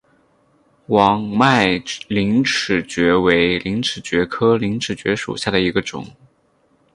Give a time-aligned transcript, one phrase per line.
[0.87, 6.03] 网脉陵齿蕨为陵齿蕨科陵齿蕨属下的一个种。